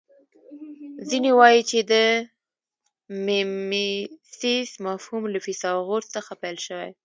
[1.09, 1.93] ځینې وايي چې د
[3.25, 6.91] میمیسیس مفهوم له فیثاغورث څخه پیل شوی